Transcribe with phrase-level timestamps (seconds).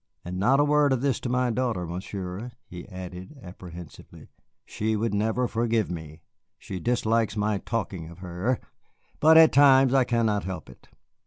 [0.25, 4.29] And not a word of this to my daughter, Monsieur," he added apprehensively;
[4.65, 6.23] "she would never forgive me.
[6.57, 8.59] She dislikes my talking of her,
[9.19, 10.89] but at times I cannot help it.